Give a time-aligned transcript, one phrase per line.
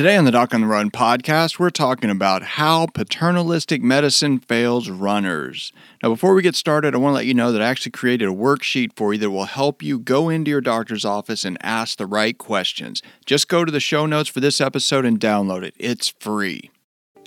[0.00, 4.88] Today on the Doc on the Run podcast, we're talking about how paternalistic medicine fails
[4.88, 5.74] runners.
[6.02, 8.26] Now, before we get started, I want to let you know that I actually created
[8.26, 11.98] a worksheet for you that will help you go into your doctor's office and ask
[11.98, 13.02] the right questions.
[13.26, 15.74] Just go to the show notes for this episode and download it.
[15.78, 16.70] It's free.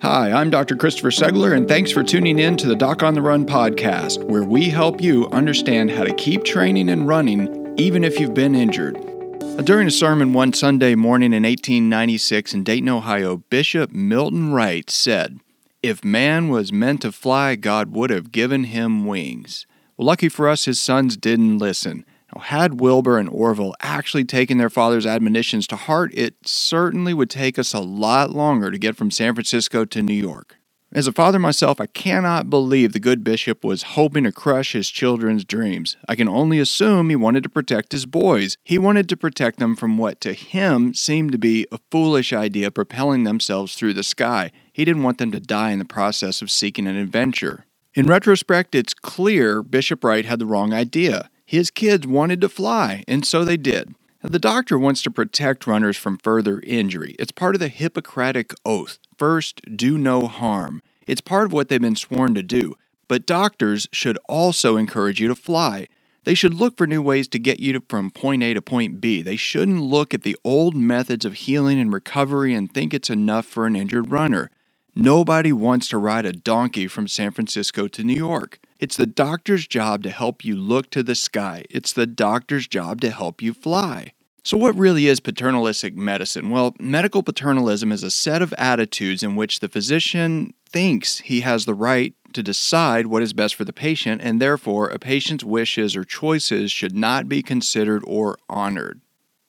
[0.01, 0.75] Hi, I'm Dr.
[0.75, 4.45] Christopher Segler, and thanks for tuning in to the Doc on the Run podcast, where
[4.45, 9.12] we help you understand how to keep training and running even if you've been injured.
[9.55, 14.89] Uh, during a sermon one Sunday morning in 1896 in Dayton, Ohio, Bishop Milton Wright
[14.89, 15.39] said,
[15.83, 19.67] If man was meant to fly, God would have given him wings.
[19.95, 22.03] Well, lucky for us, his sons didn't listen.
[22.33, 27.29] Now, had Wilbur and Orville actually taken their father's admonitions to heart, it certainly would
[27.29, 30.57] take us a lot longer to get from San Francisco to New York.
[30.95, 34.89] As a father myself, I cannot believe the good bishop was hoping to crush his
[34.89, 35.97] children's dreams.
[36.07, 38.57] I can only assume he wanted to protect his boys.
[38.63, 42.69] He wanted to protect them from what to him seemed to be a foolish idea
[42.69, 44.51] propelling themselves through the sky.
[44.71, 47.65] He didn't want them to die in the process of seeking an adventure.
[47.95, 51.31] In retrospect, it's clear Bishop Wright had the wrong idea.
[51.43, 53.95] His kids wanted to fly, and so they did.
[54.23, 57.13] The doctor wants to protect runners from further injury.
[57.19, 60.81] It's part of the Hippocratic Oath first, do no harm.
[61.05, 62.75] It's part of what they've been sworn to do.
[63.09, 65.87] But doctors should also encourage you to fly.
[66.23, 69.01] They should look for new ways to get you to, from point A to point
[69.01, 69.21] B.
[69.21, 73.45] They shouldn't look at the old methods of healing and recovery and think it's enough
[73.45, 74.49] for an injured runner.
[74.95, 78.59] Nobody wants to ride a donkey from San Francisco to New York.
[78.79, 81.65] It's the doctor's job to help you look to the sky.
[81.71, 84.13] It's the doctor's job to help you fly.
[84.43, 86.51] So, what really is paternalistic medicine?
[86.51, 91.65] Well, medical paternalism is a set of attitudes in which the physician thinks he has
[91.65, 95.95] the right to decide what is best for the patient, and therefore a patient's wishes
[95.95, 99.01] or choices should not be considered or honored.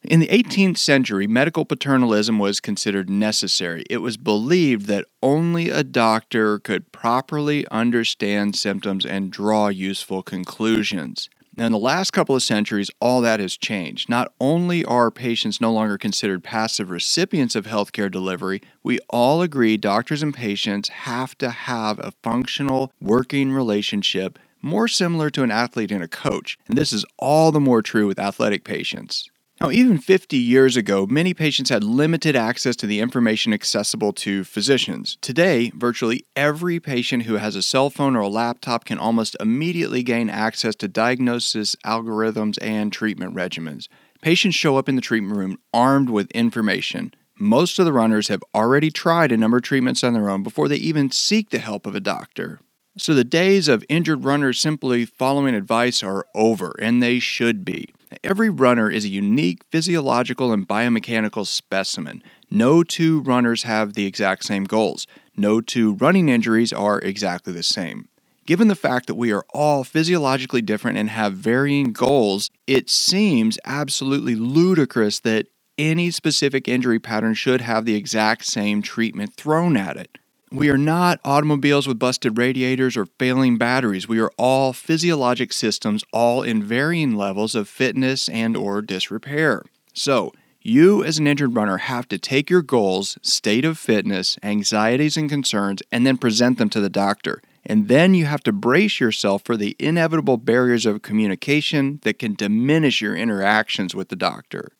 [0.06, 3.84] In the 18th century, medical paternalism was considered necessary.
[3.88, 11.31] It was believed that only a doctor could properly understand symptoms and draw useful conclusions.
[11.56, 14.10] Now, in the last couple of centuries, all that has changed.
[14.10, 19.78] Not only are patients no longer considered passive recipients of healthcare delivery, we all agree
[19.78, 25.93] doctors and patients have to have a functional working relationship more similar to an athlete
[25.93, 26.59] and a coach.
[26.66, 29.28] And this is all the more true with athletic patients.
[29.64, 34.44] Now, even 50 years ago, many patients had limited access to the information accessible to
[34.44, 35.16] physicians.
[35.22, 40.02] Today, virtually every patient who has a cell phone or a laptop can almost immediately
[40.02, 43.88] gain access to diagnosis algorithms and treatment regimens.
[44.20, 47.14] Patients show up in the treatment room armed with information.
[47.38, 50.69] Most of the runners have already tried a number of treatments on their own before
[50.69, 52.60] they even seek the help of a doctor.
[52.98, 57.94] So the days of injured runners simply following advice are over, and they should be.
[58.22, 62.22] Every runner is a unique physiological and biomechanical specimen.
[62.50, 65.06] No two runners have the exact same goals.
[65.36, 68.08] No two running injuries are exactly the same.
[68.47, 73.58] Given the fact that we are all physiologically different and have varying goals, it seems
[73.64, 75.46] absolutely ludicrous that
[75.78, 80.19] any specific injury pattern should have the exact same treatment thrown at it.
[80.54, 84.06] We are not automobiles with busted radiators or failing batteries.
[84.06, 89.64] We are all physiologic systems, all in varying levels of fitness and or disrepair.
[89.94, 90.31] So,
[90.62, 95.28] you as an injured runner have to take your goals, state of fitness, anxieties and
[95.28, 97.43] concerns and then present them to the doctor.
[97.66, 102.34] And then you have to brace yourself for the inevitable barriers of communication that can
[102.34, 104.70] diminish your interactions with the doctor.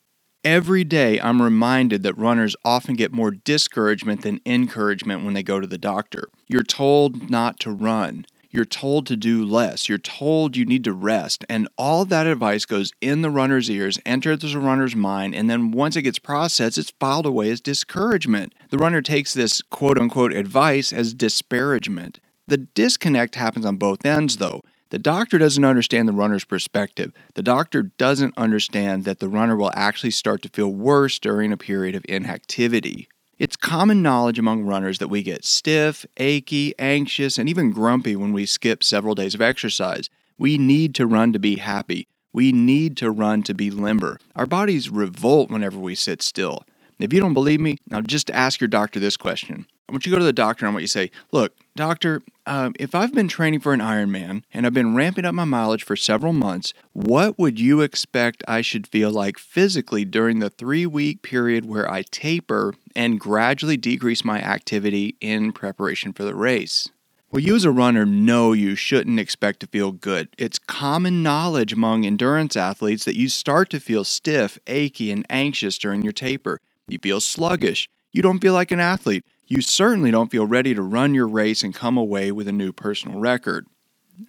[0.45, 5.59] Every day, I'm reminded that runners often get more discouragement than encouragement when they go
[5.59, 6.29] to the doctor.
[6.47, 8.27] You're told not to run.
[8.51, 9.89] You're told to do less.
[9.89, 11.47] You're told you need to rest.
[11.49, 15.71] And all that advice goes in the runner's ears, enters the runner's mind, and then
[15.71, 18.55] once it gets processed, it's filed away as discouragement.
[18.69, 22.21] The runner takes this quote unquote advice as disparagement.
[22.47, 24.61] The disconnect happens on both ends, though.
[24.95, 27.13] The doctor doesn't understand the runner's perspective.
[27.35, 31.57] The doctor doesn't understand that the runner will actually start to feel worse during a
[31.57, 33.09] period of inactivity.
[33.37, 38.33] It's common knowledge among runners that we get stiff, achy, anxious, and even grumpy when
[38.33, 40.11] we skip several days of exercise.
[40.39, 42.07] We need to run to be happy.
[42.33, 44.21] We need to run to be limber.
[44.37, 46.63] Our bodies revolt whenever we sit still.
[47.01, 50.11] If you don't believe me, now just ask your doctor this question I want you
[50.11, 53.29] to go to the doctor and want you say, look, doctor, um, if I've been
[53.29, 57.39] training for an Ironman and I've been ramping up my mileage for several months, what
[57.39, 62.03] would you expect I should feel like physically during the three week period where I
[62.03, 66.89] taper and gradually decrease my activity in preparation for the race?
[67.31, 70.29] Well, you as a runner know you shouldn't expect to feel good.
[70.39, 75.77] It's common knowledge among endurance athletes that you start to feel stiff, achy, and anxious
[75.77, 76.61] during your taper.
[76.87, 77.89] You feel sluggish.
[78.13, 79.25] You don't feel like an athlete.
[79.47, 82.73] You certainly don't feel ready to run your race and come away with a new
[82.73, 83.67] personal record.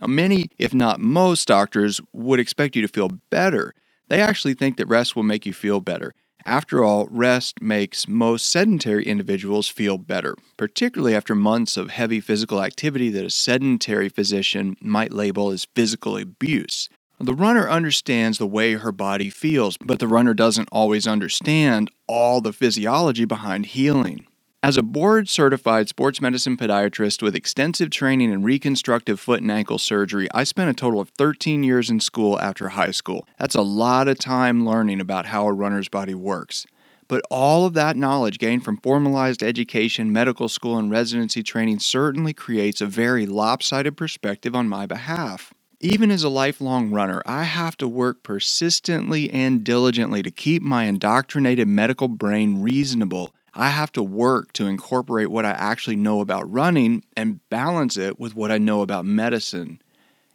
[0.02, 3.74] Now, many, if not most, doctors would expect you to feel better.
[4.10, 6.14] They actually think that rest will make you feel better.
[6.46, 12.62] After all, rest makes most sedentary individuals feel better, particularly after months of heavy physical
[12.62, 16.88] activity that a sedentary physician might label as physical abuse.
[17.20, 22.42] The runner understands the way her body feels, but the runner doesn't always understand all
[22.42, 24.28] the physiology behind healing.
[24.66, 29.78] As a board certified sports medicine podiatrist with extensive training in reconstructive foot and ankle
[29.78, 33.28] surgery, I spent a total of 13 years in school after high school.
[33.38, 36.66] That's a lot of time learning about how a runner's body works.
[37.08, 42.34] But all of that knowledge gained from formalized education, medical school, and residency training certainly
[42.34, 45.54] creates a very lopsided perspective on my behalf.
[45.80, 50.86] Even as a lifelong runner, I have to work persistently and diligently to keep my
[50.86, 56.52] indoctrinated medical brain reasonable I have to work to incorporate what I actually know about
[56.52, 59.82] running and balance it with what I know about medicine.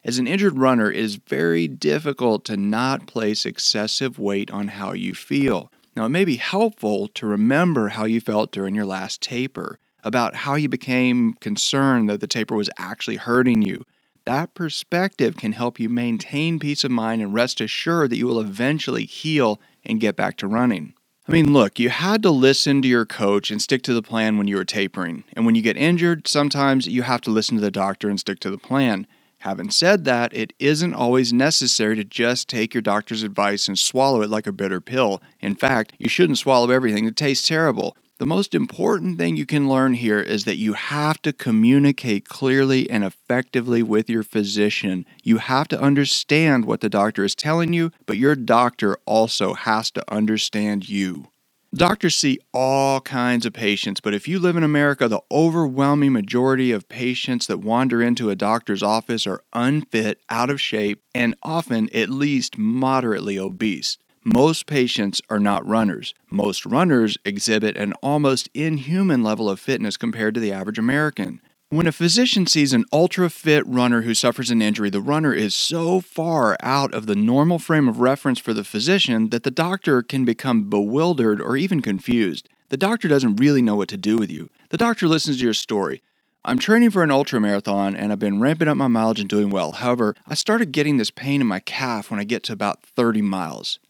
[0.03, 4.93] As an injured runner, it is very difficult to not place excessive weight on how
[4.95, 5.71] you feel.
[5.95, 10.35] Now, it may be helpful to remember how you felt during your last taper, about
[10.35, 13.85] how you became concerned that the taper was actually hurting you.
[14.25, 18.41] That perspective can help you maintain peace of mind and rest assured that you will
[18.41, 20.95] eventually heal and get back to running.
[21.29, 24.39] I mean, look, you had to listen to your coach and stick to the plan
[24.39, 25.25] when you were tapering.
[25.35, 28.41] And when you get injured, sometimes you have to listen to the doctor and stick
[28.41, 29.07] to the plan.
[29.39, 34.23] Having said that, it isn't always necessary to just take your doctor's advice and swallow
[34.23, 35.23] it like a bitter pill.
[35.41, 37.97] In fact, you shouldn't swallow everything that tastes terrible.
[38.21, 42.91] The most important thing you can learn here is that you have to communicate clearly
[42.91, 45.07] and effectively with your physician.
[45.23, 49.91] You have to understand what the doctor is telling you, but your doctor also has
[49.93, 51.29] to understand you.
[51.73, 56.73] Doctors see all kinds of patients, but if you live in America, the overwhelming majority
[56.73, 61.89] of patients that wander into a doctor's office are unfit, out of shape, and often
[61.95, 63.97] at least moderately obese.
[64.33, 66.15] Most patients are not runners.
[66.31, 71.41] Most runners exhibit an almost inhuman level of fitness compared to the average American.
[71.71, 75.53] When a physician sees an ultra fit runner who suffers an injury, the runner is
[75.53, 80.01] so far out of the normal frame of reference for the physician that the doctor
[80.01, 82.49] can become bewildered or even confused.
[82.69, 84.49] The doctor doesn't really know what to do with you.
[84.69, 86.05] The doctor listens to your story.
[86.45, 89.51] I'm training for an ultra marathon and I've been ramping up my mileage and doing
[89.51, 89.73] well.
[89.73, 93.23] However, I started getting this pain in my calf when I get to about 30
[93.23, 93.81] miles.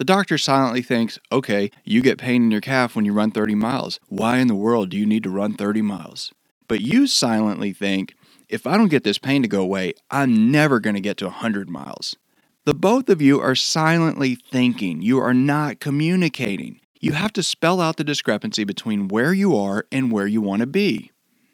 [0.00, 3.54] The doctor silently thinks, okay, you get pain in your calf when you run 30
[3.54, 4.00] miles.
[4.08, 6.32] Why in the world do you need to run 30 miles?
[6.68, 8.14] But you silently think,
[8.48, 11.26] if I don't get this pain to go away, I'm never going to get to
[11.26, 12.16] 100 miles.
[12.64, 15.02] The both of you are silently thinking.
[15.02, 16.80] You are not communicating.
[16.98, 20.60] You have to spell out the discrepancy between where you are and where you want
[20.60, 21.10] to be.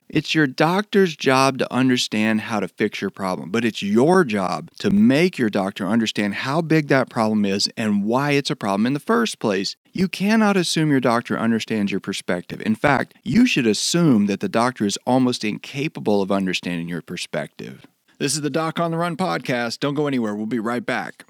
[0.08, 4.70] It's your doctor's job to understand how to fix your problem, but it's your job
[4.79, 8.87] to make your doctor understand how big that problem is and why it's a problem
[8.87, 9.75] in the first place.
[9.93, 12.62] You cannot assume your doctor understands your perspective.
[12.64, 17.85] In fact, you should assume that the doctor is almost incapable of understanding your perspective.
[18.19, 19.81] This is the Doc on the Run podcast.
[19.81, 20.37] Don't go anywhere.
[20.37, 21.25] We'll be right back.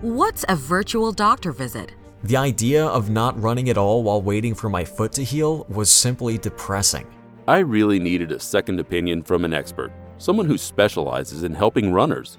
[0.00, 1.92] What's a virtual doctor visit?
[2.24, 5.90] The idea of not running at all while waiting for my foot to heal was
[5.90, 7.06] simply depressing.
[7.48, 12.38] I really needed a second opinion from an expert, someone who specializes in helping runners.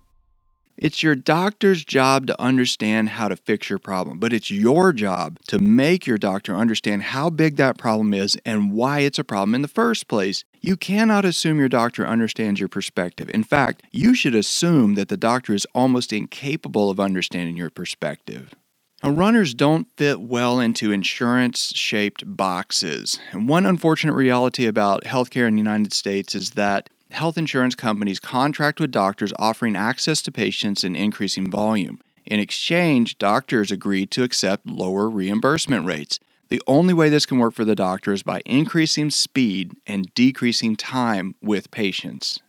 [0.81, 5.37] It's your doctor's job to understand how to fix your problem, but it's your job
[5.49, 9.53] to make your doctor understand how big that problem is and why it's a problem
[9.53, 10.43] in the first place.
[10.59, 13.29] You cannot assume your doctor understands your perspective.
[13.31, 18.55] In fact, you should assume that the doctor is almost incapable of understanding your perspective.
[19.03, 23.19] Now, runners don't fit well into insurance shaped boxes.
[23.31, 28.19] And one unfortunate reality about healthcare in the United States is that health insurance companies
[28.19, 31.99] contract with doctors offering access to patients in increasing volume.
[32.25, 36.19] In exchange, doctors agree to accept lower reimbursement rates.
[36.49, 40.75] The only way this can work for the doctor is by increasing speed and decreasing
[40.75, 42.39] time with patients.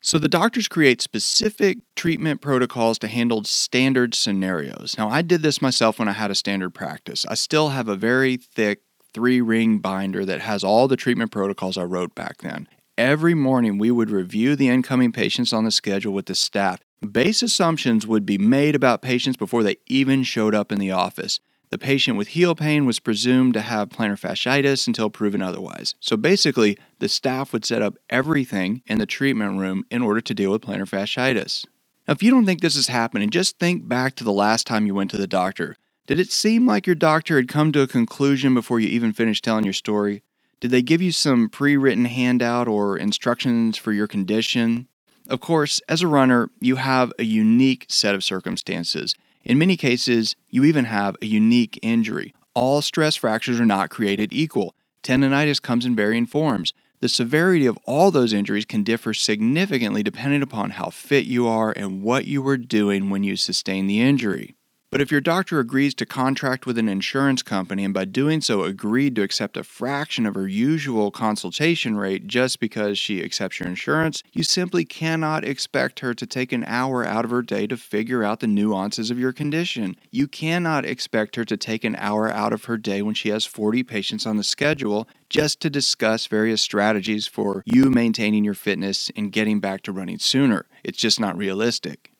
[0.00, 4.96] So the doctors create specific treatment protocols to handle standard scenarios.
[4.98, 7.24] Now, I did this myself when I had a standard practice.
[7.28, 8.80] I still have a very thick
[9.14, 12.66] three ring binder that has all the treatment protocols I wrote back then.
[12.98, 16.80] Every morning, we would review the incoming patients on the schedule with the staff.
[17.00, 21.40] Base assumptions would be made about patients before they even showed up in the office.
[21.70, 25.94] The patient with heel pain was presumed to have plantar fasciitis until proven otherwise.
[26.00, 30.34] So basically, the staff would set up everything in the treatment room in order to
[30.34, 31.64] deal with plantar fasciitis.
[32.06, 34.84] Now, if you don't think this is happening, just think back to the last time
[34.84, 35.76] you went to the doctor.
[36.06, 39.44] Did it seem like your doctor had come to a conclusion before you even finished
[39.44, 40.22] telling your story?
[40.62, 44.86] Did they give you some pre written handout or instructions for your condition?
[45.28, 49.16] Of course, as a runner, you have a unique set of circumstances.
[49.42, 52.32] In many cases, you even have a unique injury.
[52.54, 54.76] All stress fractures are not created equal.
[55.02, 56.72] Tendonitis comes in varying forms.
[57.00, 61.72] The severity of all those injuries can differ significantly depending upon how fit you are
[61.72, 64.54] and what you were doing when you sustained the injury.
[64.92, 68.62] But if your doctor agrees to contract with an insurance company and by doing so
[68.64, 73.70] agreed to accept a fraction of her usual consultation rate just because she accepts your
[73.70, 77.76] insurance, you simply cannot expect her to take an hour out of her day to
[77.78, 79.96] figure out the nuances of your condition.
[80.10, 83.46] You cannot expect her to take an hour out of her day when she has
[83.46, 89.10] 40 patients on the schedule just to discuss various strategies for you maintaining your fitness
[89.16, 90.66] and getting back to running sooner.
[90.84, 92.11] It's just not realistic.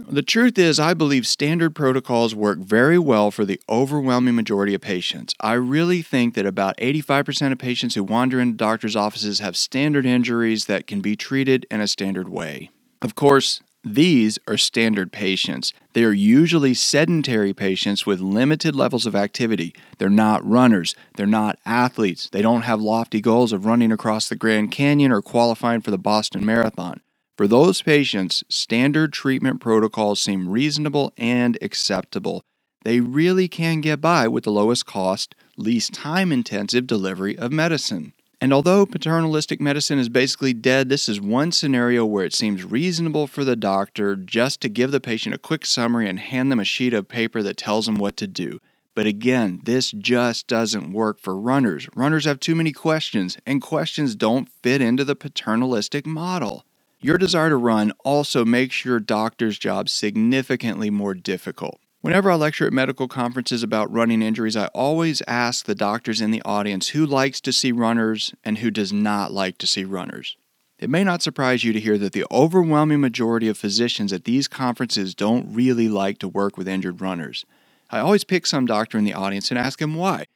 [0.00, 4.80] The truth is, I believe standard protocols work very well for the overwhelming majority of
[4.80, 5.34] patients.
[5.40, 10.06] I really think that about 85% of patients who wander into doctors' offices have standard
[10.06, 12.70] injuries that can be treated in a standard way.
[13.02, 15.72] Of course, these are standard patients.
[15.94, 19.74] They are usually sedentary patients with limited levels of activity.
[19.98, 20.94] They're not runners.
[21.16, 22.28] They're not athletes.
[22.30, 25.98] They don't have lofty goals of running across the Grand Canyon or qualifying for the
[25.98, 27.00] Boston Marathon.
[27.38, 32.42] For those patients, standard treatment protocols seem reasonable and acceptable.
[32.82, 38.12] They really can get by with the lowest cost, least time intensive delivery of medicine.
[38.40, 43.28] And although paternalistic medicine is basically dead, this is one scenario where it seems reasonable
[43.28, 46.64] for the doctor just to give the patient a quick summary and hand them a
[46.64, 48.58] sheet of paper that tells them what to do.
[48.96, 51.88] But again, this just doesn't work for runners.
[51.94, 56.64] Runners have too many questions, and questions don't fit into the paternalistic model.
[57.00, 61.78] Your desire to run also makes your doctor's job significantly more difficult.
[62.00, 66.32] Whenever I lecture at medical conferences about running injuries, I always ask the doctors in
[66.32, 70.36] the audience who likes to see runners and who does not like to see runners.
[70.80, 74.48] It may not surprise you to hear that the overwhelming majority of physicians at these
[74.48, 77.44] conferences don't really like to work with injured runners.
[77.90, 80.26] I always pick some doctor in the audience and ask him why.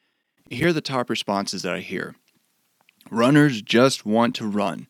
[0.48, 2.14] Here are the top responses that I hear
[3.10, 4.86] Runners just want to run.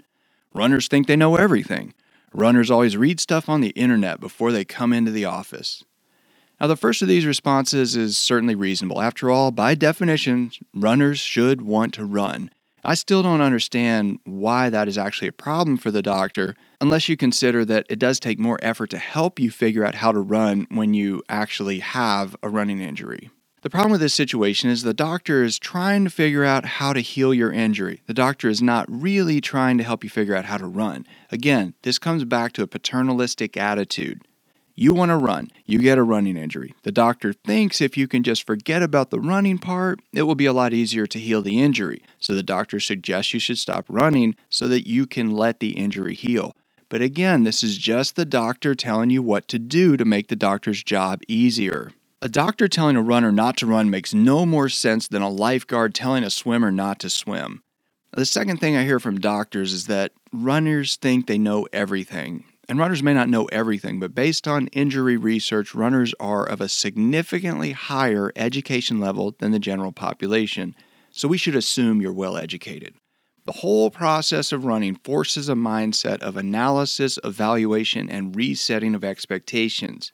[0.54, 1.94] Runners think they know everything.
[2.32, 5.84] Runners always read stuff on the internet before they come into the office.
[6.60, 9.02] Now, the first of these responses is certainly reasonable.
[9.02, 12.50] After all, by definition, runners should want to run.
[12.84, 17.16] I still don't understand why that is actually a problem for the doctor, unless you
[17.16, 20.66] consider that it does take more effort to help you figure out how to run
[20.70, 23.30] when you actually have a running injury.
[23.62, 26.98] The problem with this situation is the doctor is trying to figure out how to
[26.98, 28.02] heal your injury.
[28.06, 31.06] The doctor is not really trying to help you figure out how to run.
[31.30, 34.22] Again, this comes back to a paternalistic attitude.
[34.74, 36.74] You want to run, you get a running injury.
[36.82, 40.46] The doctor thinks if you can just forget about the running part, it will be
[40.46, 42.02] a lot easier to heal the injury.
[42.18, 46.16] So the doctor suggests you should stop running so that you can let the injury
[46.16, 46.56] heal.
[46.88, 50.36] But again, this is just the doctor telling you what to do to make the
[50.36, 51.92] doctor's job easier.
[52.24, 55.92] A doctor telling a runner not to run makes no more sense than a lifeguard
[55.92, 57.64] telling a swimmer not to swim.
[58.12, 62.44] The second thing I hear from doctors is that runners think they know everything.
[62.68, 66.68] And runners may not know everything, but based on injury research, runners are of a
[66.68, 70.76] significantly higher education level than the general population.
[71.10, 72.94] So we should assume you're well educated.
[73.46, 80.12] The whole process of running forces a mindset of analysis, evaluation, and resetting of expectations.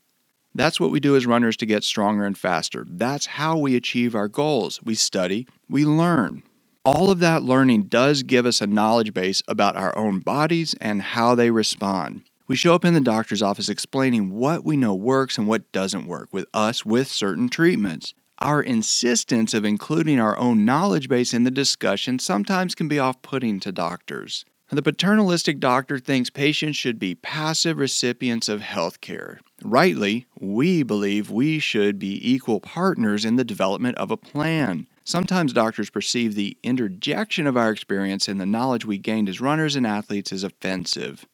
[0.55, 2.87] That's what we do as runners to get stronger and faster.
[2.88, 4.81] That's how we achieve our goals.
[4.83, 6.43] We study, we learn.
[6.85, 11.02] All of that learning does give us a knowledge base about our own bodies and
[11.02, 12.23] how they respond.
[12.47, 16.07] We show up in the doctor's office explaining what we know works and what doesn't
[16.07, 18.14] work with us with certain treatments.
[18.38, 23.21] Our insistence of including our own knowledge base in the discussion sometimes can be off
[23.21, 24.47] putting to doctors.
[24.71, 29.41] The paternalistic doctor thinks patients should be passive recipients of health care.
[29.63, 34.87] Rightly, we believe we should be equal partners in the development of a plan.
[35.05, 39.75] Sometimes doctors perceive the interjection of our experience and the knowledge we gained as runners
[39.75, 41.25] and athletes as offensive.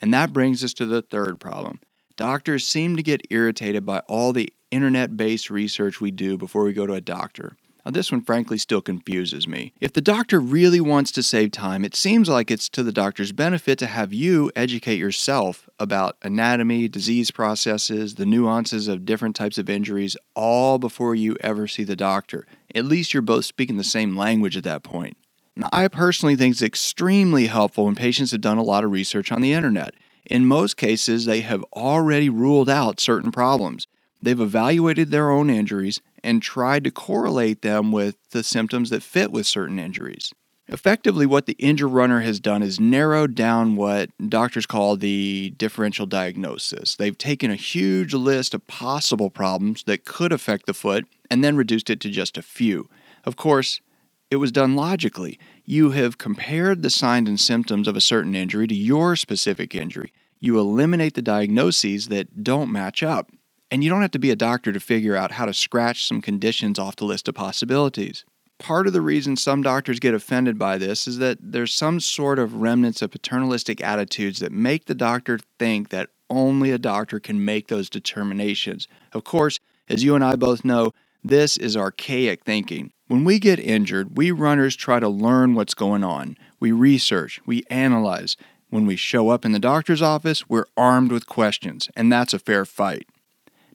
[0.00, 1.80] And that brings us to the third problem.
[2.16, 6.72] Doctors seem to get irritated by all the internet based research we do before we
[6.72, 7.56] go to a doctor.
[7.84, 9.74] Now, this one frankly still confuses me.
[9.78, 13.32] If the doctor really wants to save time, it seems like it's to the doctor's
[13.32, 19.58] benefit to have you educate yourself about anatomy, disease processes, the nuances of different types
[19.58, 22.46] of injuries, all before you ever see the doctor.
[22.74, 25.18] At least you're both speaking the same language at that point.
[25.54, 29.30] Now, I personally think it's extremely helpful when patients have done a lot of research
[29.30, 29.94] on the internet.
[30.24, 33.86] In most cases, they have already ruled out certain problems.
[34.24, 39.30] They've evaluated their own injuries and tried to correlate them with the symptoms that fit
[39.30, 40.32] with certain injuries.
[40.66, 46.06] Effectively, what the injured runner has done is narrowed down what doctors call the differential
[46.06, 46.96] diagnosis.
[46.96, 51.56] They've taken a huge list of possible problems that could affect the foot and then
[51.56, 52.88] reduced it to just a few.
[53.24, 53.82] Of course,
[54.30, 55.38] it was done logically.
[55.66, 60.14] You have compared the signs and symptoms of a certain injury to your specific injury.
[60.40, 63.30] You eliminate the diagnoses that don't match up.
[63.74, 66.22] And you don't have to be a doctor to figure out how to scratch some
[66.22, 68.24] conditions off the list of possibilities.
[68.60, 72.38] Part of the reason some doctors get offended by this is that there's some sort
[72.38, 77.44] of remnants of paternalistic attitudes that make the doctor think that only a doctor can
[77.44, 78.86] make those determinations.
[79.12, 80.92] Of course, as you and I both know,
[81.24, 82.92] this is archaic thinking.
[83.08, 86.38] When we get injured, we runners try to learn what's going on.
[86.60, 88.36] We research, we analyze.
[88.70, 92.38] When we show up in the doctor's office, we're armed with questions, and that's a
[92.38, 93.08] fair fight.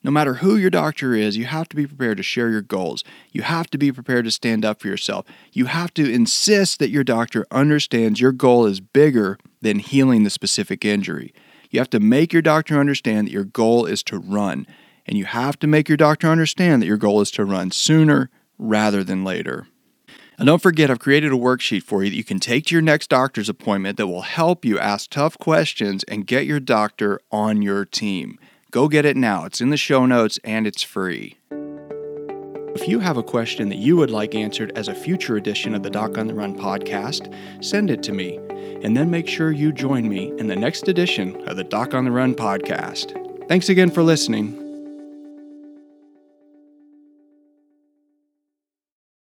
[0.04, 3.04] No matter who your doctor is, you have to be prepared to share your goals.
[3.32, 5.26] You have to be prepared to stand up for yourself.
[5.52, 10.30] You have to insist that your doctor understands your goal is bigger than healing the
[10.30, 11.34] specific injury.
[11.70, 14.66] You have to make your doctor understand that your goal is to run.
[15.06, 18.30] And you have to make your doctor understand that your goal is to run sooner
[18.58, 19.68] rather than later.
[20.38, 22.82] And don't forget, I've created a worksheet for you that you can take to your
[22.82, 27.62] next doctor's appointment that will help you ask tough questions and get your doctor on
[27.62, 28.40] your team.
[28.72, 29.46] Go get it now.
[29.46, 31.38] It's in the show notes and it's free.
[32.76, 35.82] If you have a question that you would like answered as a future edition of
[35.82, 38.38] the Doc on the Run podcast, send it to me,
[38.84, 42.06] and then make sure you join me in the next edition of the Doc on
[42.06, 43.48] the Run podcast.
[43.48, 44.69] Thanks again for listening.